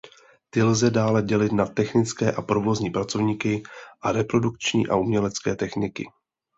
Ty 0.49 0.63
lze 0.63 0.89
dále 0.89 1.21
dělit 1.21 1.51
na 1.51 1.65
technické 1.65 2.31
a 2.31 2.41
provozní 2.41 2.89
pracovníky 2.89 3.63
a 4.01 4.11
reprodukční 4.11 4.87
a 4.87 4.95
umělecké 4.95 5.55
techniky. 5.55 6.07